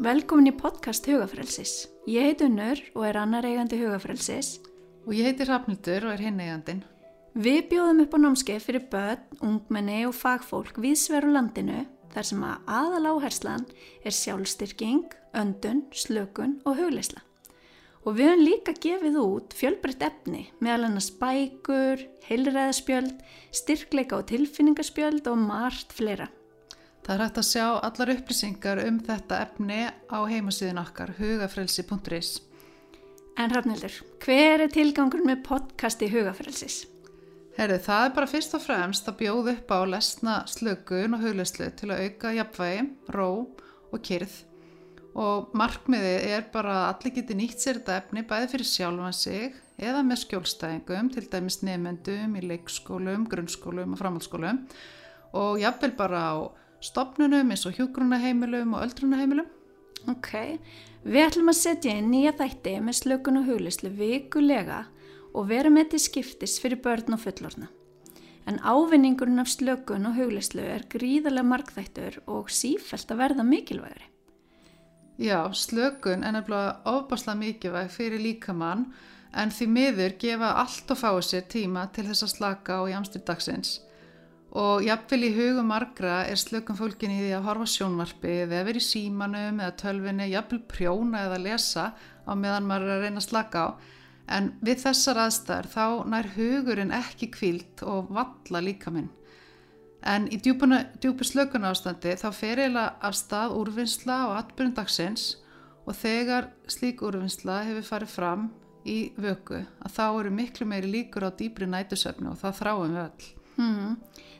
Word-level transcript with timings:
Velkomin 0.00 0.48
í 0.48 0.52
podcast 0.56 1.04
Hugafrelsis. 1.04 1.84
Ég 2.08 2.24
heit 2.24 2.40
Unnur 2.40 2.78
og 2.94 3.02
er 3.04 3.18
annar 3.20 3.44
eigandi 3.44 3.76
Hugafrelsis. 3.76 4.54
Og 5.04 5.12
ég 5.12 5.28
heiti 5.28 5.44
Rafnildur 5.44 6.06
og 6.06 6.14
er 6.14 6.22
hinn 6.24 6.40
eigandin. 6.40 6.80
Við 7.36 7.58
bjóðum 7.68 8.00
upp 8.06 8.16
á 8.16 8.18
námskeið 8.24 8.64
fyrir 8.64 8.86
börn, 8.88 9.20
ungmenni 9.44 9.98
og 10.08 10.16
fagfólk 10.16 10.80
viðsveru 10.80 11.34
landinu 11.36 11.84
þar 12.14 12.28
sem 12.30 12.40
að 12.48 12.72
aðal 12.78 13.12
áherslan 13.12 13.68
er 14.00 14.16
sjálfstyrking, 14.16 15.12
öndun, 15.36 15.84
slökun 15.92 16.62
og 16.64 16.80
hugleisla. 16.80 17.20
Og 18.08 18.16
við 18.16 18.32
höfum 18.32 18.48
líka 18.48 18.72
gefið 18.72 19.20
út 19.20 19.52
fjölbreytt 19.60 20.08
efni 20.08 20.46
meðal 20.64 20.88
hann 20.88 21.00
að 21.02 21.10
spækur, 21.10 22.06
heilræðaspjöld, 22.30 23.20
styrkleika 23.52 24.22
og 24.22 24.30
tilfinningaspjöld 24.32 25.28
og 25.28 25.44
margt 25.44 25.92
fleira. 25.92 26.32
Það 27.02 27.14
er 27.16 27.22
hægt 27.24 27.38
að 27.40 27.46
sjá 27.48 27.64
allar 27.82 28.10
upplýsingar 28.12 28.80
um 28.86 28.98
þetta 29.02 29.38
efni 29.42 29.78
á 29.90 30.18
heimasíðin 30.30 30.78
okkar 30.78 31.10
hugafrelsi.is. 31.16 32.28
En 33.42 33.50
Rafnildur, 33.50 33.96
hver 34.22 34.62
er 34.62 34.70
tilgangur 34.70 35.24
með 35.26 35.40
podcasti 35.48 36.06
Hugafrelsis? 36.12 36.84
Herru, 37.56 37.80
það 37.82 38.06
er 38.06 38.14
bara 38.20 38.30
fyrst 38.30 38.54
og 38.54 38.62
fremst 38.62 39.10
að 39.10 39.18
bjóða 39.24 39.56
upp 39.56 39.74
á 39.74 39.78
lesna 39.88 40.36
slökun 40.46 41.18
og 41.18 41.26
hugleislu 41.26 41.72
til 41.74 41.90
að 41.90 42.04
auka 42.06 42.32
jafnvægi, 42.36 42.86
ró 43.18 43.28
og 43.90 43.98
kyrð. 44.06 44.38
Og 45.18 45.50
markmiðið 45.58 46.30
er 46.36 46.48
bara 46.54 46.78
að 46.84 46.88
allir 46.92 47.16
geti 47.18 47.36
nýtt 47.36 47.66
sér 47.66 47.82
þetta 47.82 47.98
efni 47.98 48.22
bæði 48.30 48.52
fyrir 48.54 48.70
sjálfan 48.76 49.16
sig 49.16 49.60
eða 49.82 50.06
með 50.06 50.22
skjólstæðingum, 50.22 51.12
til 51.16 51.28
dæmis 51.34 51.60
nefnendum 51.66 52.38
í 52.38 52.46
leikskólum, 52.46 53.26
grunnskólum 53.32 53.96
og 53.96 54.00
framhaldsskólum 54.04 54.66
og 55.32 55.60
jafnvel 55.60 55.96
bara 55.96 56.26
á 56.30 56.36
stopnunum 56.82 57.52
eins 57.54 57.66
og 57.68 57.76
hjúgrunaheimilum 57.78 58.74
og 58.76 58.86
öldrunaheimilum. 58.86 59.48
Ok, 60.10 60.32
við 61.06 61.26
ætlum 61.28 61.52
að 61.52 61.60
setja 61.60 61.94
inn 61.94 62.10
nýja 62.10 62.32
þætti 62.40 62.78
með 62.82 62.98
slökun 62.98 63.38
og 63.38 63.46
hugleislu 63.50 63.92
vikulega 63.94 64.84
og 65.32 65.46
vera 65.48 65.70
með 65.70 65.92
til 65.92 66.02
skiptis 66.06 66.58
fyrir 66.62 66.82
börn 66.82 67.14
og 67.14 67.22
fullorna. 67.22 67.68
En 68.50 68.58
ávinningurinn 68.58 69.38
af 69.38 69.52
slökun 69.52 70.08
og 70.08 70.16
hugleislu 70.18 70.64
er 70.66 70.88
gríðarlega 70.90 71.46
markþættur 71.46 72.18
og 72.26 72.50
sífælt 72.50 73.14
að 73.14 73.22
verða 73.22 73.46
mikilvægri. 73.46 74.08
Já, 75.22 75.46
slökun 75.54 76.24
er 76.26 76.34
nefnilega 76.34 76.80
ofbáslega 76.88 77.38
mikilvæg 77.38 77.90
fyrir 77.94 78.18
líkamann 78.18 78.88
en 79.32 79.54
því 79.54 79.66
miður 79.70 80.18
gefa 80.18 80.50
allt 80.64 80.90
og 80.90 80.98
fáið 80.98 81.24
sér 81.28 81.48
tíma 81.54 81.86
til 81.94 82.08
þess 82.08 82.26
að 82.26 82.34
slaka 82.34 82.80
á 82.80 82.90
jamstur 82.90 83.22
dagsins. 83.28 83.78
Og 84.52 84.84
jafnvel 84.84 85.22
í 85.24 85.32
hugum 85.32 85.70
margra 85.72 86.26
er 86.28 86.36
slökun 86.36 86.76
fólkin 86.76 87.14
í 87.14 87.22
því 87.22 87.30
að 87.38 87.46
horfa 87.46 87.68
sjónvarpi 87.72 88.34
eða 88.42 88.66
verið 88.66 88.82
í 88.82 88.88
símanum 88.90 89.62
eða 89.64 89.76
tölvinni, 89.80 90.28
jafnvel 90.28 90.60
prjóna 90.68 91.22
eða 91.24 91.40
lesa 91.40 91.86
á 92.28 92.32
meðan 92.36 92.68
maður 92.68 92.90
er 92.90 92.96
að 92.98 93.04
reyna 93.06 93.22
að 93.22 93.28
slaka 93.30 93.64
á 93.64 93.68
en 94.30 94.52
við 94.64 94.84
þessar 94.84 95.20
aðstæðar 95.24 95.68
þá 95.72 95.86
nær 96.12 96.28
hugurinn 96.36 96.94
ekki 96.94 97.28
kvílt 97.32 97.82
og 97.86 98.12
valla 98.14 98.62
líka 98.62 98.92
minn. 98.94 99.10
En 100.02 100.26
í 100.34 100.38
djúpu 100.42 101.26
slökun 101.26 101.66
ástandi 101.68 102.16
þá 102.18 102.28
fer 102.34 102.62
eiginlega 102.62 102.96
af 103.06 103.18
stað 103.18 103.54
úrvinnsla 103.60 104.16
og 104.30 104.38
atbyrjum 104.40 104.74
dagsins 104.78 105.26
og 105.86 105.94
þegar 105.98 106.50
slík 106.70 107.04
úrvinnsla 107.06 107.62
hefur 107.68 107.86
farið 107.86 108.16
fram 108.16 108.48
í 108.86 109.12
vöku 109.16 109.60
að 109.62 109.94
þá 109.94 110.04
eru 110.08 110.32
miklu 110.34 110.66
meiri 110.66 110.90
líkur 110.90 111.28
á 111.28 111.30
dýbri 111.30 111.70
nætusöfnu 111.70 112.32
og 112.32 112.40
það 112.42 112.58
þráum 112.60 112.96
við 112.96 113.04
öll. 113.04 113.30
Hmm. 113.56 113.96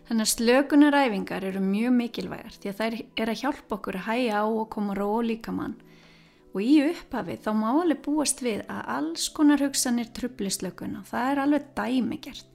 Þannig 0.09 0.27
að 0.27 0.33
slökunaræfingar 0.33 1.45
eru 1.49 1.63
mjög 1.63 1.97
mikilvægar 1.97 2.57
því 2.59 2.71
að 2.71 2.79
það 2.81 3.01
er 3.23 3.33
að 3.33 3.41
hjálpa 3.43 3.77
okkur 3.79 3.99
að 4.01 4.07
hæja 4.09 4.43
á 4.43 4.45
og 4.45 4.69
koma 4.73 4.97
ró 4.99 5.09
líka 5.25 5.55
mann 5.55 5.79
og 6.53 6.61
í 6.61 6.81
upphafi 6.85 7.39
þá 7.41 7.51
má 7.57 7.69
alveg 7.71 8.03
búast 8.05 8.43
við 8.45 8.65
að 8.69 8.89
alls 8.97 9.29
konar 9.33 9.63
hugsanir 9.65 10.11
trublislökun 10.17 10.99
og 11.01 11.07
það 11.09 11.31
er 11.31 11.41
alveg 11.45 11.71
dæmigert 11.79 12.49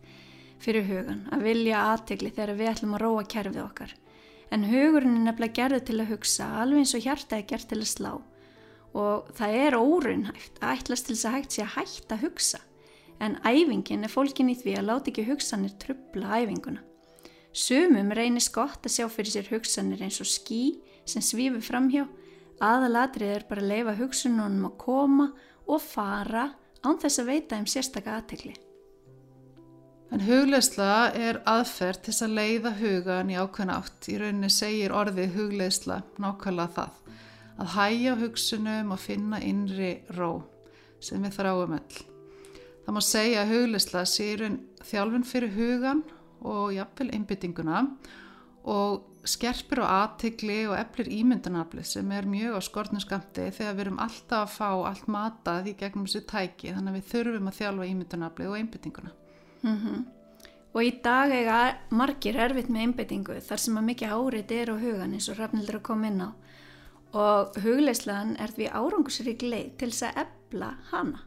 fyrir 0.62 0.86
hugan 0.90 1.24
að 1.34 1.48
vilja 1.48 1.84
aðtegli 1.94 2.34
þegar 2.34 2.60
við 2.60 2.72
ætlum 2.74 2.96
að 2.98 3.04
róa 3.06 3.26
kerfið 3.34 3.64
okkar. 3.64 3.92
En 4.54 4.64
hugurinn 4.70 5.18
er 5.18 5.26
nefnilega 5.28 5.58
gerðu 5.60 5.82
til 5.90 5.98
að 6.02 6.12
hugsa 6.14 6.48
alveg 6.62 6.84
eins 6.84 6.96
og 6.98 7.04
hjarta 7.04 7.38
er 7.38 7.50
gert 7.50 7.68
til 7.70 7.82
að 7.82 7.92
slá. 7.92 8.14
Og 8.98 9.28
það 9.38 9.58
er 9.66 9.78
órunhæft 9.78 10.62
að 10.62 10.74
ætlast 10.78 11.10
til 11.10 11.18
þess 11.18 11.28
að 11.30 11.36
hægt 11.38 11.58
sé 11.58 11.66
að 11.66 11.74
hætta 11.76 12.18
að 12.18 12.26
hugsa 12.26 12.62
en 13.24 13.40
æfingin 13.48 14.06
er 14.06 14.14
fólkin 14.14 14.52
í 14.54 14.58
því 14.60 14.78
að 14.78 14.88
láta 14.92 15.12
ekki 15.12 15.28
hugsanir 15.30 15.74
trubla 15.82 16.44
æfinguna 16.44 16.84
Sumum 17.58 18.12
reynist 18.14 18.54
gott 18.54 18.86
að 18.86 18.94
sjá 18.94 19.08
fyrir 19.10 19.34
sér 19.34 19.52
hugsanir 19.52 20.04
eins 20.06 20.22
og 20.22 20.30
skí 20.30 20.62
sem 21.10 21.24
svífur 21.26 21.64
framhjá 21.66 22.06
Aðalatrið 22.58 23.34
er 23.36 23.44
bara 23.50 23.62
að 23.62 23.70
leifa 23.72 23.94
hugsununum 24.00 24.70
að 24.72 24.78
koma 24.82 25.28
og 25.70 25.84
fara 25.84 26.48
án 26.82 26.98
þess 27.02 27.22
að 27.22 27.30
veita 27.30 27.60
um 27.62 27.68
sérstaka 27.70 28.16
aðtegli. 28.18 28.56
En 30.08 30.24
hugleisla 30.24 31.12
er 31.14 31.42
aðferð 31.46 32.06
til 32.08 32.16
að 32.26 32.36
leiða 32.40 32.74
hugan 32.80 33.30
í 33.30 33.38
ákveðin 33.38 33.74
átt. 33.76 34.08
Í 34.08 34.18
rauninni 34.22 34.50
segir 34.54 34.96
orðið 34.96 35.36
hugleisla 35.36 36.00
nákvæmlega 36.18 36.74
það. 36.80 37.02
Að 37.58 37.74
hæja 37.76 38.20
hugsunum 38.22 38.94
og 38.96 39.02
finna 39.04 39.42
innri 39.44 39.98
ró 40.18 40.32
sem 41.04 41.22
við 41.22 41.38
þráum 41.38 41.78
öll. 41.78 42.17
Það 42.88 42.96
má 42.96 43.02
segja 43.04 43.42
að 43.44 43.50
hugleisla 43.52 44.02
sé 44.08 44.26
í 44.32 44.36
raun 44.40 44.54
þjálfun 44.88 45.26
fyrir 45.28 45.50
hugan 45.58 46.06
og 46.48 46.70
jafnvel 46.72 47.10
einbyttinguna 47.18 47.82
og 48.72 49.28
skerpir 49.28 49.82
og 49.84 49.90
aðtegli 49.92 50.62
og 50.70 50.78
eflir 50.78 51.10
ímyndunafli 51.18 51.84
sem 51.84 52.14
er 52.16 52.30
mjög 52.32 52.56
á 52.56 52.62
skortnum 52.64 53.04
skamti 53.04 53.50
þegar 53.58 53.76
við 53.76 53.84
erum 53.84 54.00
alltaf 54.06 54.46
að 54.46 54.56
fá 54.56 54.70
allt 54.88 55.12
matað 55.12 55.68
í 55.68 55.76
gegnum 55.82 56.08
þessu 56.08 56.24
tæki 56.32 56.72
þannig 56.78 56.94
að 56.94 56.98
við 57.02 57.12
þurfum 57.12 57.52
að 57.52 57.60
þjálfa 57.60 57.90
ímyndunafli 57.92 58.48
og 58.48 58.58
einbyttinguna. 58.62 59.14
Mm 59.68 59.78
-hmm. 59.84 60.02
Og 60.72 60.84
í 60.84 60.92
dag 61.04 61.32
eiga 61.32 61.60
margir 61.92 62.40
erfitt 62.40 62.70
með 62.70 62.88
einbyttingu 62.88 63.40
þar 63.42 63.66
sem 63.66 63.78
að 63.78 63.88
mikið 63.92 64.16
árið 64.16 64.52
er 64.62 64.72
á 64.72 64.76
hugan 64.80 65.14
eins 65.14 65.30
og 65.30 65.40
Rafnildur 65.40 65.76
að 65.76 65.88
koma 65.92 66.08
inn 66.08 66.22
á 66.24 66.30
og 67.12 67.58
hugleislan 67.64 68.36
er 68.40 68.48
því 68.48 68.72
árangusrík 68.72 69.42
leið 69.42 69.78
til 69.78 69.92
þess 69.92 70.04
að 70.04 70.24
ebla 70.24 70.78
hana. 70.92 71.27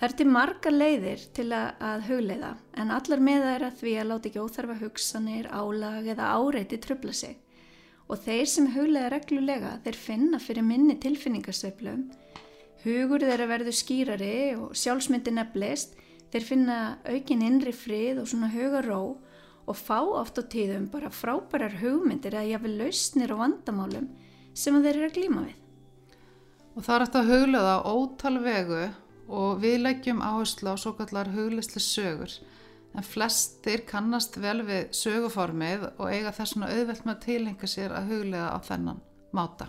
Það 0.00 0.06
er 0.08 0.16
til 0.16 0.28
marga 0.32 0.70
leiðir 0.72 1.22
til 1.36 1.44
að 1.52 2.04
hugleiða 2.06 2.54
en 2.80 2.92
allar 2.96 3.20
með 3.20 3.42
það 3.44 3.50
er 3.52 3.64
að 3.66 3.74
því 3.82 3.90
að 4.00 4.06
láta 4.08 4.28
ekki 4.30 4.40
óþarfa 4.40 4.76
hugsanir, 4.78 5.48
álag 5.52 6.06
eða 6.08 6.28
áreiti 6.40 6.78
tröfla 6.80 7.12
sig. 7.12 7.34
Og 8.08 8.22
þeir 8.24 8.48
sem 8.48 8.70
hugleiða 8.72 9.10
reglulega 9.12 9.72
þeir 9.84 9.98
finna 10.00 10.40
fyrir 10.40 10.64
minni 10.64 10.96
tilfinningarsveiflum, 11.02 12.06
hugur 12.86 13.26
þeirra 13.28 13.48
verður 13.50 13.76
skýrari 13.76 14.38
og 14.56 14.72
sjálfsmyndi 14.72 15.34
nefnist, 15.36 15.92
þeir 16.32 16.48
finna 16.48 16.78
aukin 17.04 17.44
innri 17.44 17.76
frið 17.76 18.22
og 18.22 18.32
svona 18.32 18.48
hugaró 18.54 19.02
og 19.68 19.76
fá 19.76 20.00
oft 20.00 20.40
á 20.40 20.42
tíðum 20.48 20.88
bara 20.88 21.12
frábærar 21.12 21.76
hugmyndir 21.82 22.38
að 22.40 22.54
jáfnvel 22.54 22.78
lausnir 22.86 23.36
og 23.36 23.44
vandamálum 23.44 24.08
sem 24.56 24.80
þeir 24.80 24.94
eru 24.94 25.12
að 25.12 25.14
glíma 25.20 25.44
við. 25.44 25.60
Og 26.72 26.88
það 26.88 26.96
er 26.96 27.08
að 27.20 27.32
hugleiða 27.34 27.78
ótal 27.92 28.36
vegu 28.48 28.82
og 29.30 29.60
við 29.62 29.80
leggjum 29.84 30.22
áherslu 30.22 30.74
á 30.74 30.76
svo 30.80 30.94
kallar 30.98 31.30
huglisli 31.34 31.82
sögur 31.82 32.34
en 32.94 33.06
flestir 33.06 33.84
kannast 33.86 34.38
vel 34.42 34.60
við 34.66 34.90
söguformið 34.96 35.84
og 35.92 36.06
eiga 36.10 36.32
þessuna 36.34 36.70
auðvelt 36.74 37.04
með 37.06 37.14
að 37.14 37.26
tilhenga 37.26 37.68
sér 37.70 37.94
að 37.94 38.10
huglega 38.10 38.48
á 38.50 38.58
þennan 38.66 39.02
máta. 39.36 39.68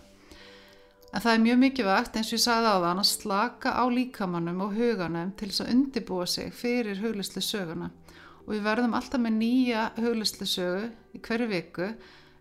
En 1.11 1.21
það 1.21 1.33
er 1.33 1.43
mjög 1.43 1.59
mikilvægt 1.61 2.17
eins 2.17 2.31
og 2.31 2.37
ég 2.37 2.43
sagði 2.45 2.71
á 2.71 2.77
þann 2.85 3.03
að 3.03 3.09
slaka 3.09 3.73
á 3.75 3.83
líkamannum 3.91 4.63
og 4.65 4.77
huganum 4.77 5.33
til 5.37 5.49
þess 5.51 5.65
að 5.65 5.73
undibúa 5.75 6.27
sig 6.33 6.53
fyrir 6.55 7.01
huglisli 7.03 7.43
söguna 7.43 7.91
og 8.45 8.53
við 8.55 8.63
verðum 8.65 8.95
alltaf 8.97 9.21
með 9.21 9.37
nýja 9.37 9.89
huglisli 9.99 10.47
sögu 10.49 10.87
í 11.13 11.21
hverju 11.21 11.49
viku 11.51 11.91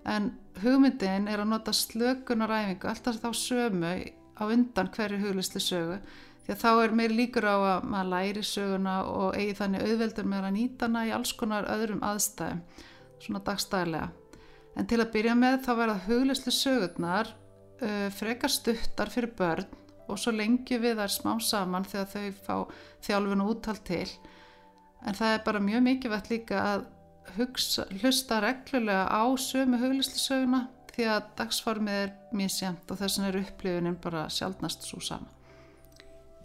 en 0.08 0.30
hugmyndin 0.62 1.28
er 1.28 1.42
að 1.42 1.50
nota 1.50 1.74
slökunaræfingu 1.76 2.88
alltaf 2.88 3.20
þá 3.20 3.30
sömu 3.36 3.92
á 4.40 4.42
undan 4.46 4.92
hverju 4.94 5.18
huglisli 5.26 5.60
sögu 5.60 5.98
því 6.50 6.56
að 6.56 6.62
þá 6.64 6.82
er 6.82 6.94
meir 6.98 7.12
líkur 7.14 7.44
á 7.46 7.56
að 7.56 7.84
maður 7.86 8.08
læri 8.10 8.40
söguna 8.42 8.94
og 9.06 9.36
eigi 9.38 9.52
þannig 9.60 9.84
auðveldur 9.86 10.26
með 10.26 10.46
að 10.48 10.56
nýta 10.56 10.88
hana 10.88 11.02
í 11.06 11.12
alls 11.14 11.32
konar 11.38 11.68
öðrum 11.70 12.02
aðstæðum, 12.02 12.62
svona 13.22 13.42
dagstæðilega. 13.46 14.08
En 14.74 14.88
til 14.90 14.98
að 14.98 15.12
byrja 15.14 15.36
með 15.38 15.60
þá 15.66 15.70
verða 15.78 15.94
huglislu 16.08 16.54
sögurnar 16.56 17.30
uh, 17.30 18.08
frekar 18.16 18.50
stuttar 18.50 19.14
fyrir 19.14 19.34
börn 19.38 19.78
og 20.10 20.18
svo 20.18 20.34
lengi 20.34 20.80
við 20.82 20.98
þær 20.98 21.14
smá 21.14 21.32
saman 21.38 21.86
þegar 21.86 22.10
þau 22.10 22.42
fá 22.42 22.56
þjálfun 23.06 23.46
og 23.46 23.54
úttalt 23.54 23.86
til. 23.86 24.08
En 25.06 25.14
það 25.14 25.36
er 25.36 25.42
bara 25.46 25.62
mjög 25.62 25.86
mikilvægt 25.86 26.34
líka 26.34 26.66
að 26.74 26.86
hugsa, 27.36 27.86
hlusta 28.02 28.42
reglulega 28.42 29.06
á 29.06 29.22
sömu 29.38 29.78
huglislu 29.78 30.18
söguna 30.18 30.66
því 30.90 31.12
að 31.14 31.34
dagsformið 31.38 32.04
er 32.08 32.16
mjög 32.34 32.56
semt 32.58 32.90
og 32.90 32.98
þess 32.98 33.20
vegna 33.20 33.30
er 33.30 33.44
upplifunin 33.44 34.00
bara 34.02 34.26
sjálfnast 34.26 34.90
svo 34.90 34.98
saman. 34.98 35.36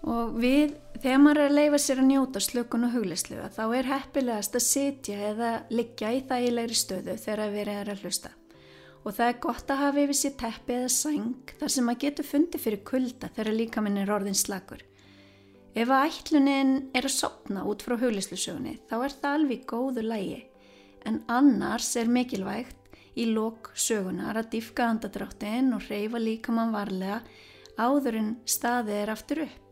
Og 0.05 0.35
við, 0.37 0.75
þegar 1.01 1.21
maður 1.23 1.41
er 1.41 1.49
að 1.49 1.55
leifa 1.59 1.77
sér 1.81 2.01
að 2.03 2.09
njóta 2.11 2.41
slökun 2.43 2.85
og 2.85 2.93
hugleisluða, 2.93 3.49
þá 3.55 3.63
er 3.73 3.87
heppilegast 3.89 4.57
að 4.57 4.65
sitja 4.67 5.21
eða 5.31 5.51
liggja 5.73 6.11
í 6.13 6.19
þægilegri 6.29 6.77
stöðu 6.77 7.15
þegar 7.23 7.53
við 7.55 7.71
erum 7.73 7.95
að 7.95 8.03
hlusta. 8.05 8.31
og 9.05 9.13
það 9.13 9.27
er 9.29 9.39
gott 9.43 9.69
að 9.69 9.81
hafa 9.83 10.01
yfir 10.01 10.17
sér 10.17 10.31
teppi 10.41 10.75
eða 10.79 10.89
sæng 10.89 11.51
þar 11.59 11.71
sem 11.71 11.85
maður 11.85 12.01
getur 12.01 12.25
fundið 12.25 12.63
fyrir 12.63 12.83
kulda 12.89 13.29
þegar 13.35 13.57
líka 13.59 13.83
minn 13.85 13.99
er 14.01 14.11
orðin 14.15 14.37
slagur. 14.37 14.81
Ef 15.75 15.91
að 15.91 16.07
ætlunin 16.07 16.73
er 16.95 17.05
að 17.05 17.13
sopna 17.13 17.65
út 17.69 17.83
frá 17.85 17.97
huglislusögunni 18.01 18.79
þá 18.89 18.95
er 18.97 19.13
það 19.19 19.37
alveg 19.37 19.67
góðu 19.69 20.05
lægi 20.07 20.39
en 21.05 21.19
annars 21.29 21.91
er 21.99 22.09
mikilvægt 22.09 22.97
í 23.15 23.27
lok 23.29 23.69
sögunar 23.77 24.39
að 24.39 24.49
diffka 24.55 24.89
andadráttin 24.89 25.69
og 25.75 25.85
reyfa 25.85 26.19
líka 26.19 26.55
mann 26.55 26.73
varlega 26.73 27.21
áður 27.77 28.17
en 28.23 28.33
staðið 28.49 29.01
er 29.03 29.13
aftur 29.13 29.45
upp. 29.45 29.64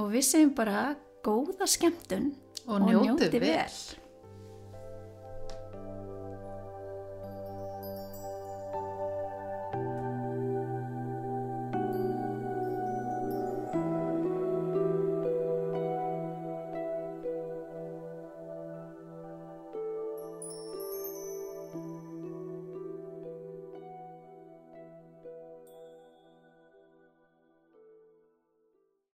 Og 0.00 0.08
við 0.10 0.24
segjum 0.26 0.54
bara 0.56 0.86
góða 1.24 1.68
skemmtun 1.70 2.32
Og 2.66 2.80
njótið 2.88 3.36
vel. 3.42 3.68